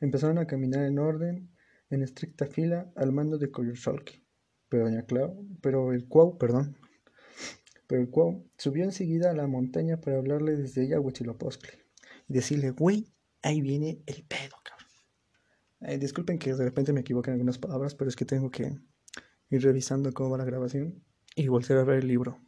Empezaron 0.00 0.38
a 0.38 0.46
caminar 0.46 0.84
en 0.84 0.98
orden, 0.98 1.54
en 1.90 2.02
estricta 2.02 2.46
fila, 2.46 2.92
al 2.96 3.12
mando 3.12 3.38
de 3.38 3.50
Coyosholki. 3.50 4.26
Pero 4.68 4.84
doña 4.84 5.04
Clau, 5.04 5.46
pero 5.60 5.92
el 5.92 6.08
Cuau, 6.08 6.38
perdón, 6.38 6.78
pero 7.86 8.00
el 8.00 8.08
Cuau 8.08 8.50
subió 8.56 8.84
enseguida 8.84 9.30
a 9.30 9.34
la 9.34 9.46
montaña 9.46 10.00
para 10.00 10.16
hablarle 10.16 10.56
desde 10.56 10.84
ella 10.84 10.96
a 10.96 11.00
Huitzilopochtli 11.00 11.78
y 12.26 12.32
decirle, 12.32 12.70
güey, 12.70 13.12
ahí 13.42 13.60
viene 13.60 14.02
el 14.06 14.24
pedo, 14.24 14.56
cabrón. 14.64 14.81
Eh, 15.84 15.98
disculpen 15.98 16.38
que 16.38 16.54
de 16.54 16.64
repente 16.64 16.92
me 16.92 17.00
equivoque 17.00 17.30
en 17.30 17.34
algunas 17.34 17.58
palabras, 17.58 17.94
pero 17.94 18.08
es 18.08 18.14
que 18.14 18.24
tengo 18.24 18.50
que 18.50 18.78
ir 19.50 19.62
revisando 19.62 20.12
cómo 20.12 20.30
va 20.30 20.38
la 20.38 20.44
grabación 20.44 21.02
y 21.34 21.48
volver 21.48 21.78
a 21.78 21.84
ver 21.84 21.98
el 21.98 22.08
libro. 22.08 22.38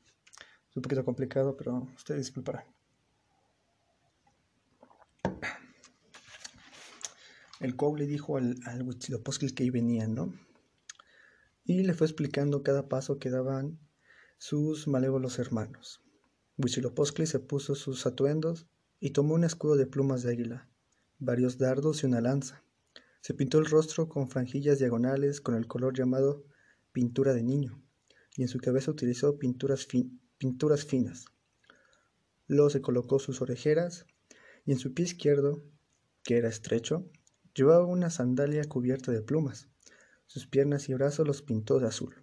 Es 0.71 0.77
un 0.77 0.83
poquito 0.83 1.05
complicado, 1.05 1.57
pero 1.57 1.89
usted 1.97 2.17
disculpará. 2.17 2.65
El 7.61 7.77
le 7.97 8.07
dijo 8.07 8.37
al, 8.37 8.57
al 8.67 8.83
Huitzilopochtli 8.83 9.53
que 9.53 9.63
ahí 9.63 9.71
venían, 9.71 10.15
¿no? 10.15 10.35
Y 11.65 11.83
le 11.83 11.95
fue 11.95 12.07
explicando 12.07 12.63
cada 12.63 12.89
paso 12.89 13.19
que 13.19 13.31
daban 13.31 13.81
sus 14.39 14.87
malévolos 14.87 15.39
hermanos. 15.39 16.03
Huitzilopochtli 16.59 17.27
se 17.27 17.41
puso 17.41 17.75
sus 17.75 18.07
atuendos 18.07 18.67
y 19.01 19.11
tomó 19.11 19.35
un 19.35 19.45
escudo 19.45 19.77
de 19.77 19.87
plumas 19.87 20.23
de 20.23 20.33
águila, 20.33 20.69
varios 21.19 21.59
dardos 21.59 22.03
y 22.03 22.07
una 22.07 22.21
lanza. 22.21 22.64
Se 23.25 23.33
pintó 23.33 23.59
el 23.59 23.65
rostro 23.65 24.07
con 24.07 24.29
franjillas 24.29 24.79
diagonales 24.79 25.41
con 25.41 25.55
el 25.55 25.67
color 25.67 25.97
llamado 25.97 26.45
pintura 26.93 27.33
de 27.33 27.43
niño, 27.43 27.83
y 28.37 28.43
en 28.43 28.49
su 28.49 28.59
cabeza 28.59 28.91
utilizó 28.91 29.39
pinturas, 29.39 29.89
pinturas 30.37 30.85
finas. 30.85 31.25
Luego 32.49 32.69
se 32.69 32.83
colocó 32.83 33.19
sus 33.19 33.41
orejeras 33.41 34.05
y 34.67 34.73
en 34.73 34.79
su 34.79 34.93
pie 34.93 35.07
izquierdo, 35.07 35.65
que 36.23 36.37
era 36.37 36.51
estrecho, 36.51 37.11
llevaba 37.55 37.87
una 37.87 38.11
sandalia 38.11 38.63
cubierta 38.65 39.11
de 39.11 39.23
plumas. 39.23 39.71
Sus 40.27 40.47
piernas 40.47 40.91
y 40.91 40.93
brazos 40.93 41.27
los 41.27 41.41
pintó 41.41 41.81
de 41.81 41.87
azul. 41.87 42.15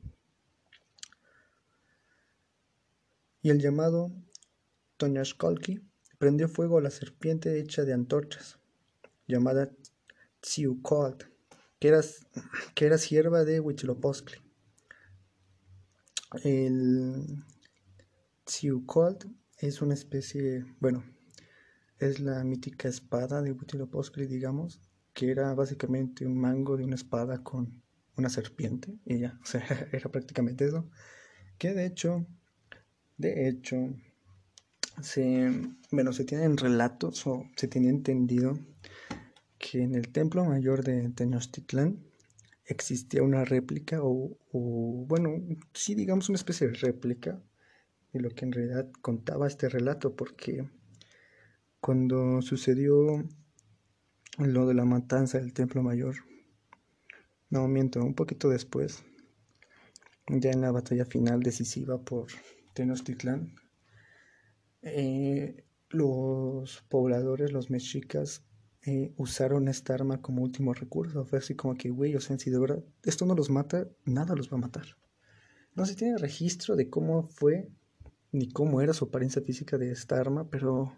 Y 3.41 3.49
el 3.49 3.59
llamado 3.59 4.11
Toñashkolki 4.97 5.81
prendió 6.19 6.47
fuego 6.47 6.77
a 6.77 6.81
la 6.81 6.91
serpiente 6.91 7.59
hecha 7.59 7.85
de 7.85 7.93
antorchas, 7.93 8.59
llamada 9.27 9.71
Tsiukoat, 10.41 11.23
que 11.79 11.87
era, 11.87 12.01
que 12.75 12.85
era 12.85 12.97
sierva 12.97 13.45
de 13.45 13.59
Huitzilopochtli. 13.59 14.37
El 16.43 17.43
Tsiukoat 18.45 19.25
es 19.59 19.81
una 19.81 19.93
especie, 19.93 20.65
bueno, 20.79 21.03
es 21.99 22.19
la 22.19 22.43
mítica 22.43 22.87
espada 22.87 23.41
de 23.41 23.51
Huitzilopochtli, 23.51 24.25
digamos, 24.25 24.81
que 25.13 25.29
era 25.29 25.53
básicamente 25.53 26.25
un 26.25 26.37
mango 26.37 26.77
de 26.77 26.83
una 26.83 26.95
espada 26.95 27.43
con 27.43 27.81
una 28.17 28.29
serpiente, 28.29 28.97
y 29.05 29.19
ya, 29.19 29.39
o 29.43 29.45
sea, 29.45 29.89
era 29.91 30.09
prácticamente 30.09 30.65
eso. 30.65 30.89
Que 31.57 31.73
de 31.73 31.85
hecho, 31.85 32.25
de 33.17 33.47
hecho, 33.47 33.93
se, 35.01 35.51
bueno, 35.91 36.11
se 36.13 36.25
tienen 36.25 36.57
relatos 36.57 37.25
o 37.27 37.45
se 37.55 37.67
tiene 37.67 37.89
entendido 37.89 38.57
que 39.61 39.83
en 39.83 39.95
el 39.95 40.09
templo 40.09 40.43
mayor 40.43 40.83
de 40.83 41.07
Tenochtitlán 41.09 42.03
existía 42.65 43.21
una 43.21 43.45
réplica 43.45 43.99
o, 44.01 44.37
bueno, 45.07 45.35
sí 45.73 45.93
digamos 45.93 46.29
una 46.29 46.37
especie 46.37 46.67
de 46.67 46.73
réplica 46.73 47.39
de 48.11 48.21
lo 48.21 48.29
que 48.31 48.45
en 48.45 48.51
realidad 48.51 48.91
contaba 49.01 49.47
este 49.47 49.69
relato 49.69 50.15
porque 50.15 50.67
cuando 51.79 52.41
sucedió 52.41 53.23
lo 54.37 54.67
de 54.67 54.73
la 54.73 54.85
matanza 54.85 55.37
del 55.37 55.53
templo 55.53 55.83
mayor, 55.83 56.15
no 57.49 57.67
miento, 57.67 58.03
un 58.03 58.15
poquito 58.15 58.49
después, 58.49 59.03
ya 60.27 60.51
en 60.51 60.61
la 60.61 60.71
batalla 60.71 61.05
final 61.05 61.43
decisiva 61.43 61.99
por 62.01 62.27
Tenochtitlán, 62.73 63.55
eh, 64.81 65.63
los 65.89 66.81
pobladores, 66.89 67.51
los 67.51 67.69
mexicas, 67.69 68.43
eh, 68.83 69.13
usaron 69.17 69.67
esta 69.67 69.93
arma 69.93 70.21
como 70.21 70.41
último 70.43 70.73
recurso. 70.73 71.25
Fue 71.25 71.39
así 71.39 71.55
como 71.55 71.75
que, 71.75 71.89
güey, 71.89 72.15
o 72.15 72.21
sea, 72.21 72.37
si 72.37 72.49
de 72.49 72.59
verdad 72.59 72.83
esto 73.03 73.25
no 73.25 73.35
los 73.35 73.49
mata, 73.49 73.87
nada 74.05 74.35
los 74.35 74.51
va 74.51 74.57
a 74.57 74.61
matar. 74.61 74.97
No 75.75 75.85
se 75.85 75.95
tiene 75.95 76.17
registro 76.17 76.75
de 76.75 76.89
cómo 76.89 77.27
fue 77.29 77.69
ni 78.31 78.49
cómo 78.49 78.81
era 78.81 78.93
su 78.93 79.05
apariencia 79.05 79.41
física 79.41 79.77
de 79.77 79.91
esta 79.91 80.19
arma, 80.19 80.49
pero 80.49 80.97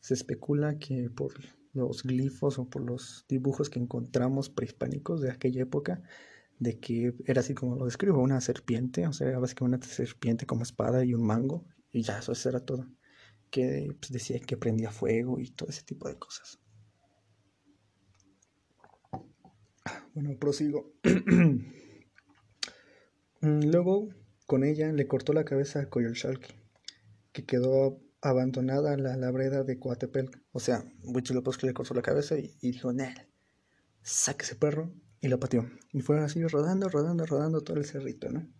se 0.00 0.14
especula 0.14 0.78
que 0.78 1.10
por 1.10 1.32
los 1.72 2.02
glifos 2.02 2.58
o 2.58 2.68
por 2.68 2.82
los 2.82 3.24
dibujos 3.28 3.70
que 3.70 3.78
encontramos 3.78 4.48
prehispánicos 4.50 5.20
de 5.20 5.30
aquella 5.30 5.62
época, 5.62 6.02
de 6.58 6.78
que 6.80 7.14
era 7.26 7.40
así 7.40 7.54
como 7.54 7.76
lo 7.76 7.84
describo, 7.84 8.22
una 8.22 8.40
serpiente, 8.40 9.06
o 9.06 9.12
sea, 9.12 9.38
básicamente 9.38 9.86
una 9.86 9.94
serpiente 9.94 10.46
como 10.46 10.62
espada 10.62 11.04
y 11.04 11.14
un 11.14 11.26
mango, 11.26 11.66
y 11.92 12.02
ya, 12.02 12.18
eso 12.18 12.48
era 12.48 12.60
todo 12.60 12.86
que 13.50 13.96
pues, 14.00 14.12
decía 14.12 14.38
que 14.40 14.56
prendía 14.56 14.90
fuego 14.90 15.38
y 15.40 15.50
todo 15.50 15.70
ese 15.70 15.82
tipo 15.82 16.08
de 16.08 16.16
cosas. 16.16 16.58
Bueno, 20.16 20.38
prosigo. 20.38 20.94
Mm, 23.42 23.70
luego, 23.70 24.08
con 24.46 24.64
ella, 24.64 24.90
le 24.90 25.06
cortó 25.06 25.34
la 25.34 25.44
cabeza 25.44 25.80
a 25.80 25.90
Coyolxauhqui, 25.90 26.54
que 27.32 27.44
quedó 27.44 28.00
abandonada 28.22 28.94
en 28.94 29.02
la 29.02 29.14
labreda 29.18 29.62
de 29.62 29.78
Coatepec. 29.78 30.40
O 30.52 30.58
sea, 30.58 30.82
que 31.60 31.66
le 31.66 31.74
cortó 31.74 31.92
la 31.92 32.00
cabeza 32.00 32.38
y, 32.38 32.56
dijo, 32.62 32.94
Nel, 32.94 33.12
saque 34.00 34.46
ese 34.46 34.56
perro, 34.56 34.90
y 35.20 35.28
lo 35.28 35.38
pateó. 35.38 35.68
Y 35.92 36.00
fueron 36.00 36.24
así 36.24 36.42
rodando, 36.46 36.88
rodando, 36.88 37.26
rodando 37.26 37.60
todo 37.60 37.76
el 37.76 37.84
cerrito, 37.84 38.30
¿no? 38.30 38.50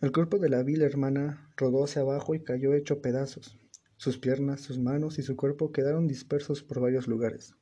El 0.00 0.10
cuerpo 0.10 0.38
de 0.38 0.48
la 0.48 0.62
vil 0.62 0.80
hermana 0.80 1.52
rodó 1.58 1.84
hacia 1.84 2.00
abajo 2.00 2.34
y 2.34 2.42
cayó 2.42 2.72
hecho 2.72 3.02
pedazos. 3.02 3.58
Sus 3.98 4.16
piernas, 4.16 4.62
sus 4.62 4.78
manos 4.78 5.18
y 5.18 5.22
su 5.22 5.36
cuerpo 5.36 5.72
quedaron 5.72 6.08
dispersos 6.08 6.62
por 6.62 6.80
varios 6.80 7.06
lugares. 7.06 7.54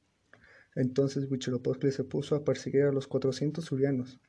Entonces 0.77 1.31
Huitzilopochtli 1.31 1.91
se 1.91 2.05
puso 2.05 2.37
a 2.37 2.45
perseguir 2.45 2.83
a 2.83 2.93
los 2.93 3.07
cuatrocientos 3.09 3.65
surianos, 3.65 4.21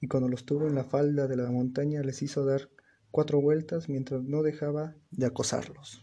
y 0.00 0.08
cuando 0.08 0.28
los 0.28 0.44
tuvo 0.44 0.66
en 0.66 0.74
la 0.74 0.84
falda 0.84 1.28
de 1.28 1.36
la 1.36 1.50
montaña 1.50 2.02
les 2.02 2.22
hizo 2.22 2.44
dar 2.44 2.68
cuatro 3.12 3.40
vueltas 3.40 3.88
mientras 3.88 4.22
no 4.24 4.42
dejaba 4.42 4.96
de 5.10 5.26
acosarlos. 5.26 6.02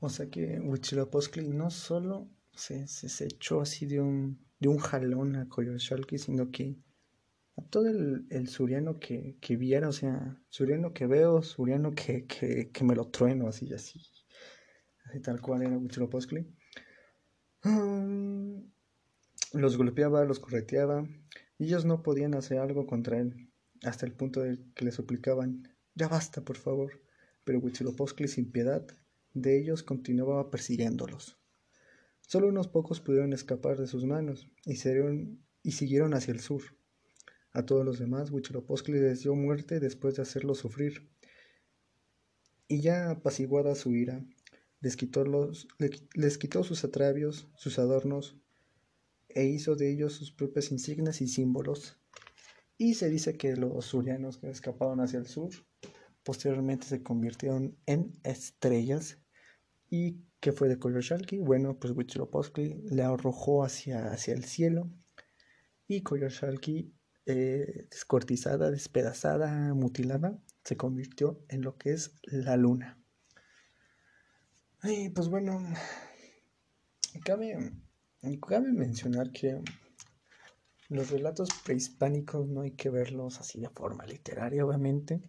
O 0.00 0.08
sea 0.08 0.28
que 0.30 0.58
Huitzilopochtli 0.58 1.48
no 1.48 1.70
solo 1.70 2.28
se, 2.54 2.88
se, 2.88 3.24
echó 3.26 3.60
así 3.60 3.86
de 3.86 4.00
un, 4.00 4.44
de 4.58 4.68
un 4.68 4.78
jalón 4.78 5.36
a 5.36 5.48
Coyolxauhqui, 5.48 6.18
sino 6.18 6.50
que 6.50 6.76
a 7.56 7.62
todo 7.62 7.88
el, 7.88 8.26
el 8.30 8.48
suriano 8.48 8.98
que, 8.98 9.36
que, 9.40 9.56
viera, 9.56 9.88
o 9.88 9.92
sea, 9.92 10.40
suriano 10.48 10.94
que 10.94 11.06
veo, 11.06 11.42
suriano 11.42 11.94
que, 11.94 12.26
que, 12.26 12.70
que 12.72 12.84
me 12.84 12.96
lo 12.96 13.08
trueno, 13.08 13.48
así, 13.48 13.72
así, 13.72 14.00
tal 15.22 15.40
cual 15.42 15.62
era 15.62 15.76
Huitzilopochtli. 15.76 16.46
Um, 17.64 18.70
los 19.52 19.76
golpeaba, 19.76 20.24
los 20.24 20.40
correteaba, 20.40 21.06
y 21.58 21.64
ellos 21.66 21.84
no 21.84 22.02
podían 22.02 22.34
hacer 22.34 22.58
algo 22.58 22.86
contra 22.86 23.18
él, 23.18 23.50
hasta 23.82 24.06
el 24.06 24.12
punto 24.12 24.40
de 24.40 24.58
que 24.74 24.84
le 24.84 24.92
suplicaban, 24.92 25.68
ya 25.94 26.08
basta, 26.08 26.42
por 26.42 26.56
favor. 26.56 27.00
Pero 27.44 27.58
Huitzilopochtli, 27.58 28.28
sin 28.28 28.50
piedad, 28.50 28.86
de 29.34 29.58
ellos 29.58 29.82
continuaba 29.82 30.50
persiguiéndolos. 30.50 31.38
Solo 32.20 32.48
unos 32.48 32.68
pocos 32.68 33.00
pudieron 33.00 33.32
escapar 33.32 33.76
de 33.76 33.86
sus 33.86 34.04
manos 34.04 34.48
y, 34.64 34.72
y 35.62 35.72
siguieron 35.72 36.14
hacia 36.14 36.32
el 36.32 36.40
sur. 36.40 36.62
A 37.52 37.66
todos 37.66 37.84
los 37.84 37.98
demás, 37.98 38.30
Huitzilopochtli 38.30 39.00
les 39.00 39.22
dio 39.22 39.34
muerte 39.34 39.80
después 39.80 40.14
de 40.16 40.22
hacerlos 40.22 40.58
sufrir. 40.58 41.10
Y 42.68 42.80
ya 42.80 43.10
apaciguada 43.10 43.74
su 43.74 43.94
ira, 43.94 44.24
les 44.82 44.96
quitó, 44.96 45.24
los, 45.24 45.68
les 46.14 46.38
quitó 46.38 46.64
sus 46.64 46.84
atravios, 46.84 47.48
sus 47.54 47.78
adornos, 47.78 48.36
e 49.28 49.44
hizo 49.44 49.76
de 49.76 49.90
ellos 49.90 50.12
sus 50.12 50.32
propias 50.32 50.70
insignias 50.70 51.22
y 51.22 51.28
símbolos. 51.28 51.98
Y 52.76 52.94
se 52.94 53.08
dice 53.08 53.36
que 53.36 53.56
los 53.56 53.86
surianos 53.86 54.38
que 54.38 54.50
escaparon 54.50 55.00
hacia 55.00 55.20
el 55.20 55.26
sur 55.26 55.50
posteriormente 56.24 56.86
se 56.86 57.02
convirtieron 57.02 57.78
en 57.86 58.12
estrellas. 58.24 59.18
¿Y 59.88 60.18
qué 60.40 60.52
fue 60.52 60.68
de 60.68 60.78
Koyoshalki? 60.78 61.38
Bueno, 61.38 61.78
pues 61.78 61.94
Huitzilopochtli 61.96 62.82
le 62.90 63.02
arrojó 63.02 63.64
hacia, 63.64 64.12
hacia 64.12 64.34
el 64.34 64.44
cielo 64.44 64.90
y 65.86 66.02
Koyoshalki, 66.02 66.92
eh, 67.26 67.86
descortizada, 67.90 68.70
despedazada, 68.70 69.74
mutilada, 69.74 70.38
se 70.64 70.76
convirtió 70.76 71.44
en 71.48 71.62
lo 71.62 71.76
que 71.76 71.92
es 71.92 72.16
la 72.24 72.56
luna. 72.56 73.01
Y 74.84 75.10
pues 75.10 75.28
bueno, 75.28 75.62
cabe, 77.24 77.72
cabe 78.48 78.72
mencionar 78.72 79.30
que 79.30 79.60
los 80.88 81.10
relatos 81.10 81.52
prehispánicos 81.64 82.48
no 82.48 82.62
hay 82.62 82.72
que 82.72 82.90
verlos 82.90 83.38
así 83.38 83.60
de 83.60 83.68
forma 83.68 84.04
literaria, 84.06 84.66
obviamente. 84.66 85.22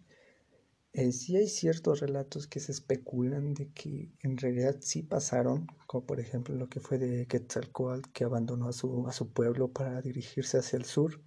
Eh, 0.92 1.12
sí 1.12 1.36
hay 1.36 1.46
ciertos 1.46 2.00
relatos 2.00 2.48
que 2.48 2.58
se 2.58 2.72
especulan 2.72 3.54
de 3.54 3.70
que 3.70 4.12
en 4.22 4.36
realidad 4.38 4.76
sí 4.80 5.02
pasaron, 5.04 5.68
como 5.86 6.04
por 6.04 6.18
ejemplo 6.18 6.56
lo 6.56 6.68
que 6.68 6.80
fue 6.80 6.98
de 6.98 7.26
Quetzalcoatl, 7.26 8.10
que 8.12 8.24
abandonó 8.24 8.68
a 8.68 8.72
su, 8.72 9.06
a 9.06 9.12
su 9.12 9.32
pueblo 9.32 9.72
para 9.72 10.02
dirigirse 10.02 10.58
hacia 10.58 10.78
el 10.78 10.84
sur 10.84 11.22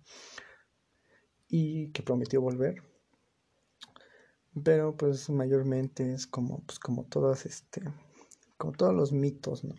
y 1.47 1.91
que 1.91 2.03
prometió 2.03 2.41
volver. 2.41 2.83
Pero 4.63 4.97
pues 4.97 5.29
mayormente 5.29 6.13
es 6.13 6.27
como, 6.27 6.63
pues, 6.65 6.79
como 6.79 7.05
todas 7.05 7.45
este, 7.45 7.83
como 8.57 8.73
todos 8.73 8.93
los 8.93 9.11
mitos, 9.11 9.63
¿no? 9.63 9.75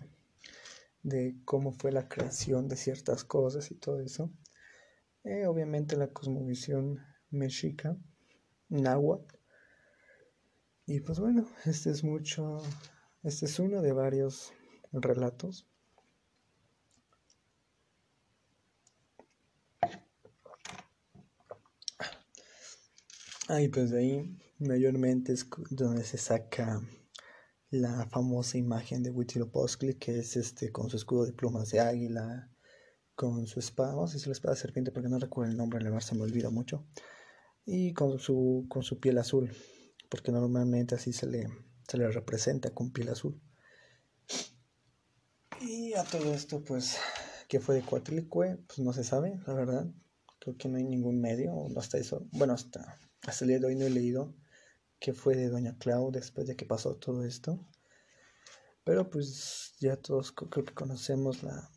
De 1.02 1.36
cómo 1.44 1.72
fue 1.72 1.92
la 1.92 2.08
creación 2.08 2.68
de 2.68 2.76
ciertas 2.76 3.24
cosas 3.24 3.70
y 3.70 3.74
todo 3.74 4.00
eso. 4.00 4.30
Eh, 5.24 5.46
obviamente 5.46 5.96
la 5.96 6.08
cosmovisión 6.08 7.04
mexica, 7.30 7.96
náhuatl. 8.68 9.36
Y 10.86 11.00
pues 11.00 11.18
bueno, 11.18 11.46
este 11.66 11.90
es 11.90 12.02
mucho, 12.02 12.62
este 13.22 13.46
es 13.46 13.58
uno 13.58 13.82
de 13.82 13.92
varios 13.92 14.52
relatos. 14.92 15.66
Ahí 23.48 23.68
pues 23.68 23.90
de 23.90 23.98
ahí 23.98 24.38
mayormente 24.58 25.32
es 25.32 25.46
donde 25.70 26.04
se 26.04 26.18
saca 26.18 26.82
la 27.70 28.06
famosa 28.06 28.56
imagen 28.56 29.02
de 29.02 29.10
Huitzilopochtli, 29.10 29.94
que 29.94 30.18
es 30.18 30.36
este 30.36 30.72
con 30.72 30.88
su 30.88 30.96
escudo 30.96 31.26
de 31.26 31.32
plumas 31.32 31.70
de 31.70 31.80
águila, 31.80 32.50
con 33.14 33.46
su 33.46 33.58
espada, 33.58 33.94
no 33.94 34.06
sé 34.06 34.18
si 34.18 34.26
la 34.26 34.32
espada 34.32 34.54
de 34.54 34.60
serpiente, 34.60 34.92
porque 34.92 35.08
no 35.08 35.18
recuerdo 35.18 35.50
el 35.50 35.56
nombre, 35.56 35.82
la 35.82 35.90
verdad 35.90 36.06
se 36.06 36.14
me 36.14 36.22
olvida 36.22 36.50
mucho, 36.50 36.86
y 37.66 37.92
con 37.92 38.18
su, 38.18 38.66
con 38.68 38.82
su 38.82 39.00
piel 39.00 39.18
azul, 39.18 39.52
porque 40.08 40.32
normalmente 40.32 40.94
así 40.94 41.12
se 41.12 41.26
le, 41.26 41.48
se 41.86 41.98
le 41.98 42.10
representa 42.10 42.70
con 42.70 42.92
piel 42.92 43.10
azul. 43.10 43.40
Y 45.60 45.92
a 45.94 46.04
todo 46.04 46.32
esto, 46.32 46.62
pues, 46.62 46.96
¿qué 47.48 47.58
fue 47.58 47.74
de 47.74 47.82
Coatlicue? 47.82 48.58
Pues 48.68 48.78
no 48.78 48.92
se 48.92 49.02
sabe, 49.02 49.40
la 49.46 49.54
verdad. 49.54 49.90
Creo 50.38 50.56
que 50.56 50.68
no 50.68 50.76
hay 50.78 50.84
ningún 50.84 51.20
medio, 51.20 51.66
hasta 51.76 51.98
eso, 51.98 52.26
bueno, 52.30 52.54
hasta, 52.54 52.96
hasta 53.22 53.44
el 53.44 53.48
día 53.48 53.58
de 53.58 53.66
hoy 53.66 53.74
no 53.74 53.84
he 53.84 53.90
leído 53.90 54.32
qué 55.00 55.12
fue 55.12 55.36
de 55.36 55.48
Doña 55.48 55.76
Clau 55.78 56.10
después 56.10 56.46
de 56.46 56.56
que 56.56 56.66
pasó 56.66 56.96
todo 56.96 57.24
esto. 57.24 57.58
Pero 58.84 59.10
pues 59.10 59.74
ya 59.80 59.96
todos 59.96 60.32
creo 60.32 60.64
que 60.64 60.74
conocemos 60.74 61.42
la, 61.42 61.70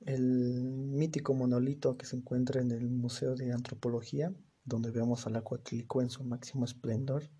el 0.00 0.62
mítico 0.62 1.34
monolito 1.34 1.96
que 1.96 2.06
se 2.06 2.16
encuentra 2.16 2.60
en 2.60 2.70
el 2.72 2.88
Museo 2.90 3.34
de 3.34 3.52
Antropología, 3.52 4.34
donde 4.64 4.90
vemos 4.90 5.26
a 5.26 5.30
la 5.30 5.42
Coatlicue 5.42 6.02
en 6.02 6.10
su 6.10 6.24
máximo 6.24 6.64
esplendor, 6.64 7.30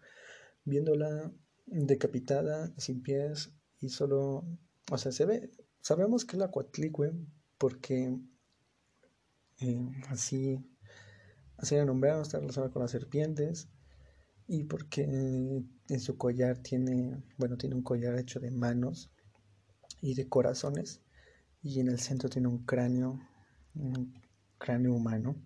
viéndola 0.65 1.33
decapitada, 1.67 2.73
sin 2.79 3.03
pies 3.03 3.53
y 3.81 3.89
solo, 3.89 4.45
o 4.91 4.99
sea, 4.99 5.11
se 5.11 5.27
ve, 5.27 5.51
sabemos 5.81 6.25
que 6.25 6.37
es 6.37 6.39
la 6.39 6.51
Coatlicue 6.51 7.13
porque 7.59 8.17
eh, 9.61 9.91
así, 10.09 10.65
así 11.57 11.75
la 11.75 11.85
nombraron, 11.85 12.23
está 12.23 12.39
relacionada 12.39 12.73
con 12.73 12.83
las 12.83 12.93
serpientes 12.93 13.69
y 14.49 14.65
porque 14.65 15.03
en 15.03 16.01
su 16.01 16.17
collar 16.17 16.59
tiene, 16.59 17.23
bueno, 17.39 17.57
tiene 17.57 17.75
un 17.75 17.83
collar 17.83 18.19
hecho 18.19 18.41
de 18.41 18.51
manos 18.51 19.11
y 20.01 20.15
de 20.15 20.29
corazones 20.29 21.01
y 21.63 21.81
en 21.81 21.89
el 21.89 21.99
centro 21.99 22.29
tiene 22.29 22.49
un 22.49 22.65
cráneo, 22.65 23.21
un 23.75 24.15
cráneo 24.59 24.95
humano. 24.95 25.37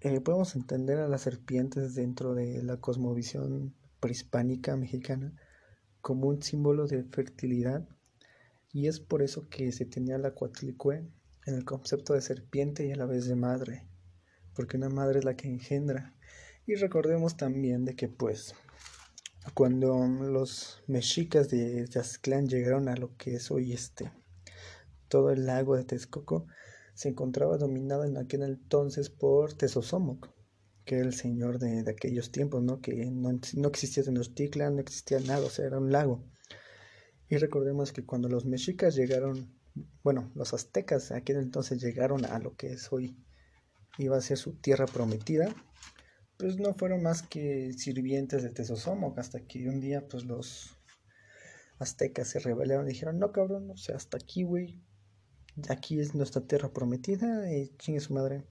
Eh, 0.00 0.20
podemos 0.20 0.54
entender 0.56 0.98
a 0.98 1.08
las 1.08 1.22
serpientes 1.22 1.94
dentro 1.94 2.34
de 2.34 2.62
la 2.62 2.78
cosmovisión 2.78 3.74
prehispánica 4.00 4.76
mexicana 4.76 5.34
como 6.00 6.28
un 6.28 6.42
símbolo 6.42 6.86
de 6.86 7.02
fertilidad 7.04 7.86
y 8.72 8.88
es 8.88 9.00
por 9.00 9.22
eso 9.22 9.48
que 9.48 9.72
se 9.72 9.84
tenía 9.84 10.18
la 10.18 10.32
cuatlicue 10.32 11.06
en 11.46 11.54
el 11.54 11.64
concepto 11.64 12.12
de 12.12 12.20
serpiente 12.20 12.86
y 12.86 12.92
a 12.92 12.96
la 12.96 13.06
vez 13.06 13.26
de 13.26 13.36
madre, 13.36 13.86
porque 14.54 14.76
una 14.76 14.88
madre 14.88 15.20
es 15.20 15.24
la 15.24 15.36
que 15.36 15.48
engendra. 15.48 16.15
Y 16.66 16.74
recordemos 16.74 17.36
también 17.36 17.84
de 17.84 17.94
que 17.94 18.08
pues 18.08 18.54
cuando 19.54 20.06
los 20.06 20.82
mexicas 20.88 21.48
de 21.48 21.86
Yazclán 21.88 22.48
llegaron 22.48 22.88
a 22.88 22.96
lo 22.96 23.16
que 23.16 23.36
es 23.36 23.50
hoy 23.50 23.72
este 23.72 24.10
todo 25.08 25.30
el 25.30 25.46
lago 25.46 25.76
de 25.76 25.84
Texcoco 25.84 26.46
se 26.94 27.08
encontraba 27.08 27.58
dominado 27.58 28.04
en 28.04 28.16
aquel 28.16 28.42
entonces 28.42 29.10
por 29.10 29.52
Tezosomoc, 29.52 30.30
que 30.84 30.96
era 30.96 31.06
el 31.06 31.14
señor 31.14 31.58
de, 31.58 31.84
aquellos 31.90 32.32
tiempos, 32.32 32.62
¿no? 32.62 32.80
Que 32.80 33.06
no, 33.06 33.38
no 33.54 33.68
existía 33.68 34.02
Tenochtitlan, 34.02 34.76
no 34.76 34.80
existía 34.80 35.20
nada, 35.20 35.44
o 35.44 35.50
sea, 35.50 35.66
era 35.66 35.78
un 35.78 35.92
lago. 35.92 36.24
Y 37.28 37.36
recordemos 37.36 37.92
que 37.92 38.04
cuando 38.04 38.28
los 38.28 38.46
mexicas 38.46 38.96
llegaron, 38.96 39.54
bueno, 40.02 40.32
los 40.34 40.54
aztecas 40.54 41.12
aquel 41.12 41.36
entonces 41.36 41.82
llegaron 41.82 42.24
a 42.24 42.38
lo 42.38 42.56
que 42.56 42.72
es 42.72 42.90
hoy, 42.92 43.16
iba 43.98 44.16
a 44.16 44.22
ser 44.22 44.38
su 44.38 44.54
tierra 44.54 44.86
prometida, 44.86 45.54
pues 46.38 46.58
no 46.58 46.74
fueron 46.74 47.02
más 47.02 47.22
que 47.22 47.72
sirvientes 47.72 48.42
de 48.42 48.50
Tezosomoc, 48.50 49.18
hasta 49.18 49.40
que 49.46 49.68
un 49.68 49.80
día, 49.80 50.06
pues 50.06 50.24
los 50.24 50.76
aztecas 51.78 52.28
se 52.28 52.38
rebelaron 52.38 52.86
y 52.86 52.92
dijeron, 52.92 53.18
no 53.18 53.32
cabrón, 53.32 53.70
o 53.70 53.76
sea, 53.76 53.96
hasta 53.96 54.16
aquí, 54.16 54.42
güey, 54.42 54.82
aquí 55.68 56.00
es 56.00 56.14
nuestra 56.14 56.46
tierra 56.46 56.72
prometida 56.72 57.52
y 57.52 57.74
chingue 57.76 58.00
su 58.00 58.14
madre. 58.14 58.46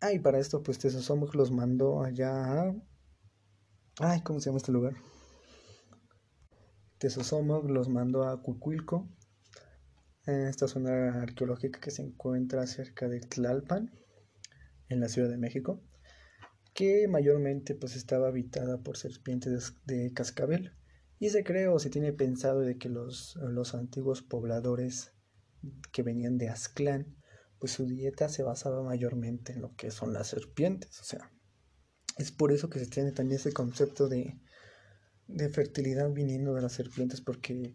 Ah, 0.00 0.12
y 0.12 0.18
para 0.18 0.38
esto, 0.38 0.62
pues 0.62 0.78
Tezosomoc 0.78 1.34
los 1.34 1.50
mandó 1.50 2.02
allá 2.02 2.30
a... 2.30 2.74
Ay, 3.98 4.20
¿cómo 4.22 4.40
se 4.40 4.50
llama 4.50 4.58
este 4.58 4.72
lugar? 4.72 4.94
Tezosomoc 6.98 7.68
los 7.68 7.88
mandó 7.88 8.24
a 8.24 8.40
Cucuilco, 8.42 9.08
en 10.26 10.46
esta 10.46 10.68
zona 10.68 11.22
arqueológica 11.22 11.80
que 11.80 11.90
se 11.90 12.02
encuentra 12.02 12.66
cerca 12.66 13.08
de 13.08 13.20
Tlalpan, 13.20 13.92
en 14.88 15.00
la 15.00 15.08
Ciudad 15.08 15.28
de 15.28 15.38
México, 15.38 15.82
que 16.76 17.08
mayormente 17.08 17.74
pues 17.74 17.96
estaba 17.96 18.28
habitada 18.28 18.82
por 18.82 18.98
serpientes 18.98 19.72
de 19.86 20.12
cascabel. 20.12 20.74
Y 21.18 21.30
se 21.30 21.42
cree 21.42 21.68
o 21.68 21.78
se 21.78 21.88
tiene 21.88 22.12
pensado 22.12 22.60
de 22.60 22.76
que 22.76 22.90
los, 22.90 23.36
los 23.36 23.74
antiguos 23.74 24.20
pobladores 24.20 25.12
que 25.90 26.02
venían 26.02 26.36
de 26.36 26.50
Azclán, 26.50 27.16
pues 27.58 27.72
su 27.72 27.86
dieta 27.86 28.28
se 28.28 28.42
basaba 28.42 28.82
mayormente 28.82 29.54
en 29.54 29.62
lo 29.62 29.74
que 29.74 29.90
son 29.90 30.12
las 30.12 30.28
serpientes. 30.28 31.00
O 31.00 31.04
sea, 31.04 31.32
es 32.18 32.30
por 32.30 32.52
eso 32.52 32.68
que 32.68 32.78
se 32.78 32.86
tiene 32.86 33.10
también 33.10 33.40
ese 33.40 33.54
concepto 33.54 34.06
de, 34.08 34.38
de 35.28 35.48
fertilidad 35.48 36.12
viniendo 36.12 36.52
de 36.52 36.60
las 36.60 36.72
serpientes, 36.72 37.22
porque 37.22 37.74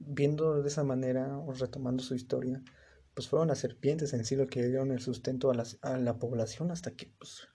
viendo 0.00 0.60
de 0.60 0.68
esa 0.68 0.82
manera 0.82 1.38
o 1.38 1.52
retomando 1.52 2.02
su 2.02 2.16
historia, 2.16 2.60
pues 3.14 3.28
fueron 3.28 3.46
las 3.46 3.60
serpientes 3.60 4.12
en 4.14 4.24
sí 4.24 4.34
lo 4.34 4.48
que 4.48 4.66
dieron 4.66 4.90
el 4.90 5.00
sustento 5.00 5.52
a, 5.52 5.62
a 5.82 5.96
la 5.98 6.18
población 6.18 6.72
hasta 6.72 6.90
que 6.90 7.14
pues, 7.16 7.49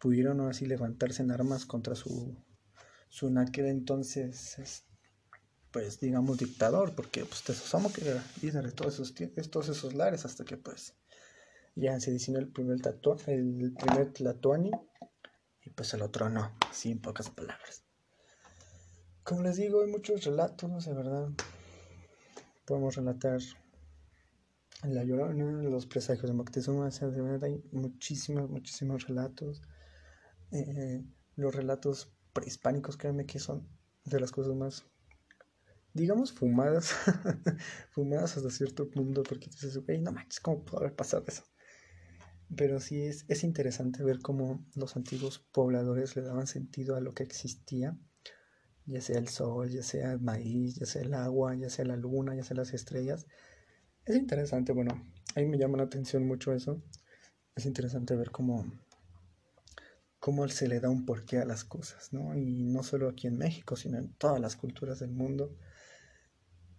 pudieron 0.00 0.40
así 0.40 0.66
levantarse 0.66 1.22
en 1.22 1.30
armas 1.30 1.64
contra 1.66 1.94
su, 1.94 2.36
su 3.08 3.28
en 3.28 3.38
aquel 3.38 3.66
entonces 3.66 4.84
pues 5.70 6.00
digamos 6.00 6.38
dictador, 6.38 6.94
porque 6.94 7.24
pues 7.24 7.42
Tesosomo 7.42 7.92
que 7.92 8.08
era 8.08 8.24
líder 8.42 8.66
de 8.66 8.72
todos 8.72 8.94
esos, 8.94 9.14
todos 9.50 9.68
esos 9.68 9.94
lares 9.94 10.24
hasta 10.24 10.44
que 10.44 10.56
pues 10.56 10.94
ya 11.76 12.00
se 12.00 12.10
diseñó 12.10 12.38
el 12.38 12.48
primer, 12.48 12.80
tatu 12.80 13.16
el 13.26 13.72
primer 13.78 14.12
Tlatuani 14.12 14.72
y 15.64 15.70
pues 15.70 15.94
el 15.94 16.02
otro 16.02 16.28
no, 16.28 16.52
en 16.84 17.00
pocas 17.00 17.30
palabras. 17.30 17.84
Como 19.22 19.42
les 19.42 19.56
digo, 19.56 19.82
hay 19.82 19.90
muchos 19.90 20.24
relatos, 20.24 20.86
de 20.86 20.94
verdad. 20.94 21.28
Podemos 22.64 22.96
relatar 22.96 23.38
La 24.82 25.04
Llorona, 25.04 25.62
los 25.62 25.86
presagios 25.86 26.26
de 26.26 26.32
Moctezuma, 26.32 26.88
de 26.88 27.22
verdad 27.22 27.44
hay 27.44 27.62
muchísimos, 27.70 28.50
muchísimos 28.50 29.06
relatos. 29.06 29.62
Eh, 30.52 31.04
los 31.36 31.54
relatos 31.54 32.12
prehispánicos, 32.32 32.96
créanme 32.96 33.26
que 33.26 33.38
son 33.38 33.68
de 34.04 34.20
las 34.20 34.32
cosas 34.32 34.54
más 34.54 34.86
digamos, 35.92 36.32
fumadas, 36.32 36.92
fumadas 37.90 38.36
hasta 38.36 38.50
cierto 38.50 38.90
punto, 38.90 39.22
porque 39.22 39.46
dices, 39.46 39.76
güey, 39.78 40.00
no 40.00 40.12
manches, 40.12 40.40
¿cómo 40.40 40.64
pudo 40.64 40.80
haber 40.80 40.94
pasado 40.94 41.24
eso? 41.26 41.44
Pero 42.56 42.80
sí 42.80 43.02
es, 43.02 43.24
es 43.28 43.44
interesante 43.44 44.02
ver 44.02 44.20
cómo 44.20 44.64
los 44.74 44.96
antiguos 44.96 45.38
pobladores 45.52 46.16
le 46.16 46.22
daban 46.22 46.46
sentido 46.46 46.96
a 46.96 47.00
lo 47.00 47.14
que 47.14 47.22
existía, 47.22 47.96
ya 48.86 49.00
sea 49.00 49.18
el 49.18 49.28
sol, 49.28 49.70
ya 49.70 49.82
sea 49.82 50.12
el 50.12 50.20
maíz, 50.20 50.76
ya 50.76 50.86
sea 50.86 51.02
el 51.02 51.14
agua, 51.14 51.54
ya 51.54 51.70
sea 51.70 51.84
la 51.84 51.96
luna, 51.96 52.34
ya 52.34 52.42
sea 52.42 52.56
las 52.56 52.74
estrellas. 52.74 53.26
Es 54.04 54.16
interesante, 54.16 54.72
bueno, 54.72 55.06
a 55.36 55.40
me 55.40 55.58
llama 55.58 55.78
la 55.78 55.84
atención 55.84 56.26
mucho 56.26 56.52
eso. 56.52 56.82
Es 57.54 57.66
interesante 57.66 58.16
ver 58.16 58.30
cómo, 58.30 58.64
cómo 60.20 60.46
se 60.48 60.68
le 60.68 60.80
da 60.80 60.88
un 60.90 61.04
porqué 61.06 61.38
a 61.38 61.44
las 61.44 61.64
cosas, 61.64 62.12
¿no? 62.12 62.36
Y 62.36 62.62
no 62.62 62.82
solo 62.82 63.08
aquí 63.08 63.26
en 63.26 63.38
México, 63.38 63.74
sino 63.74 63.98
en 63.98 64.12
todas 64.14 64.40
las 64.40 64.56
culturas 64.56 65.00
del 65.00 65.10
mundo 65.10 65.56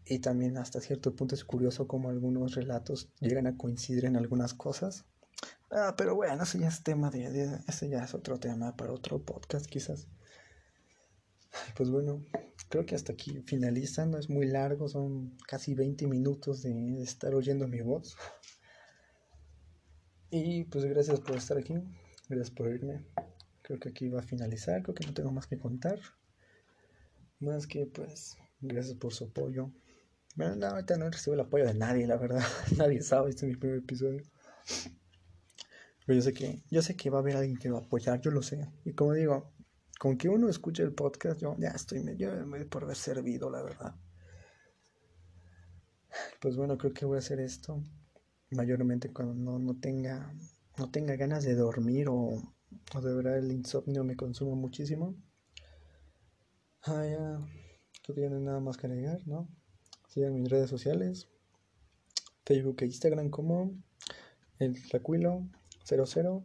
y 0.06 0.20
también 0.20 0.58
hasta 0.58 0.82
cierto 0.82 1.16
punto 1.16 1.36
es 1.36 1.46
curioso 1.46 1.88
cómo 1.88 2.10
algunos 2.10 2.56
relatos 2.56 3.10
llegan 3.20 3.48
a 3.48 3.58
coincidir 3.58 4.06
en 4.06 4.18
algunas 4.18 4.54
cosas. 4.54 5.06
Ah, 5.72 5.96
pero 5.98 6.16
bueno, 6.16 6.44
eso 6.44 6.58
ya 6.58 6.68
es 6.68 6.84
tema 6.84 7.10
de, 7.10 7.60
ese 7.68 7.88
ya 7.88 8.04
es 8.04 8.14
otro 8.14 8.38
tema 8.38 8.76
para 8.76 8.92
otro 8.92 9.24
podcast 9.24 9.68
quizás. 9.68 10.08
Pues 11.76 11.90
bueno, 11.90 12.26
creo 12.70 12.86
que 12.86 12.96
hasta 12.96 13.14
aquí 13.14 13.42
finaliza, 13.46 14.06
no 14.06 14.18
es 14.18 14.30
muy 14.30 14.48
largo, 14.48 14.88
son 14.88 15.38
casi 15.48 15.76
20 15.76 16.08
minutos 16.08 16.62
de 16.62 17.02
estar 17.02 17.34
oyendo 17.36 17.68
mi 17.68 17.82
voz. 17.82 18.18
Y 20.30 20.66
pues 20.66 20.86
gracias 20.86 21.20
por 21.20 21.36
estar 21.36 21.58
aquí, 21.58 21.76
gracias 22.28 22.52
por 22.52 22.68
oírme. 22.68 23.06
Creo 23.72 23.80
que 23.80 23.88
aquí 23.88 24.10
va 24.10 24.20
a 24.20 24.24
finalizar, 24.24 24.84
creo 24.84 24.94
que 24.94 25.06
no 25.06 25.14
tengo 25.14 25.32
más 25.32 25.48
que 25.48 25.58
contar. 25.58 25.98
Más 27.40 27.68
que 27.68 27.86
pues, 27.86 28.36
gracias 28.60 28.98
por 28.98 29.14
su 29.14 29.24
apoyo. 29.24 29.72
Bueno, 30.36 30.58
no, 30.58 30.68
ahorita 30.68 30.98
no 30.98 31.10
recibo 31.10 31.36
el 31.36 31.40
apoyo 31.40 31.66
de 31.66 31.74
nadie, 31.74 32.06
la 32.06 32.18
verdad. 32.18 32.44
nadie 32.78 33.02
sabe, 33.02 33.30
este 33.30 33.46
es 33.46 33.54
mi 33.54 33.56
primer 33.56 33.78
episodio. 33.78 34.24
Pero 36.06 36.18
yo 36.18 36.22
sé 36.22 36.34
que, 36.34 36.62
yo 36.70 36.82
sé 36.82 36.98
que 36.98 37.10
va 37.10 37.20
a 37.20 37.22
haber 37.22 37.38
alguien 37.38 37.56
que 37.56 37.70
va 37.70 37.80
a 37.80 37.82
apoyar, 37.82 38.20
yo 38.20 38.30
lo 38.30 38.44
sé. 38.44 38.70
Y 38.84 38.92
como 38.92 39.14
digo, 39.14 39.54
con 39.98 40.18
que 40.18 40.28
uno 40.28 40.50
escuche 40.50 40.84
el 40.84 40.92
podcast, 40.92 41.40
yo 41.40 41.56
ya 41.58 41.70
estoy 41.70 42.02
medio 42.02 42.68
por 42.70 42.84
haber 42.84 42.98
servido, 42.98 43.50
la 43.50 43.62
verdad. 43.62 43.96
Pues 46.42 46.58
bueno, 46.58 46.78
creo 46.78 46.94
que 46.94 47.06
voy 47.06 47.16
a 47.16 47.20
hacer 47.20 47.40
esto 47.40 47.82
mayormente 48.50 49.14
cuando 49.14 49.34
no, 49.34 49.60
no 49.60 49.80
tenga 49.80 50.36
no 50.78 50.92
tenga 50.92 51.16
ganas 51.16 51.46
de 51.46 51.56
dormir 51.56 52.08
o 52.10 52.54
O 52.96 53.02
de 53.02 53.14
verdad 53.14 53.38
el 53.38 53.52
insomnio 53.52 54.04
me 54.04 54.16
consume 54.16 54.56
muchísimo. 54.56 55.16
Ah, 56.84 57.06
ya. 57.06 57.40
Creo 58.04 58.16
que 58.16 58.30
nada 58.30 58.60
más 58.60 58.78
que 58.78 58.88
agregar, 58.88 59.28
¿no? 59.28 59.48
Sigan 60.10 60.34
mis 60.34 60.50
redes 60.50 60.70
sociales. 60.70 61.30
Facebook 62.46 62.78
e 62.82 62.86
Instagram 62.86 63.30
como 63.30 63.72
el 64.60 64.82
Tlacuilo 64.90 65.48
00. 65.86 66.44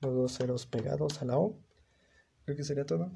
Los 0.00 0.14
dos 0.14 0.36
ceros 0.36 0.66
pegados 0.66 1.22
a 1.22 1.24
la 1.24 1.38
O. 1.38 1.58
Creo 2.44 2.56
que 2.56 2.64
sería 2.64 2.84
todo. 2.84 3.10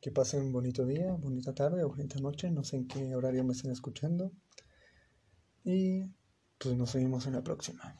Que 0.00 0.10
pasen 0.10 0.42
un 0.42 0.52
bonito 0.52 0.84
día, 0.84 1.12
bonita 1.12 1.54
tarde 1.54 1.84
o 1.84 1.88
bonita 1.88 2.18
noche. 2.20 2.50
No 2.50 2.64
sé 2.64 2.76
en 2.76 2.88
qué 2.88 3.14
horario 3.14 3.44
me 3.44 3.52
estén 3.52 3.70
escuchando. 3.70 4.32
Y 5.64 6.04
pues 6.58 6.76
nos 6.76 6.94
vemos 6.94 7.26
en 7.26 7.34
la 7.34 7.42
próxima. 7.42 7.96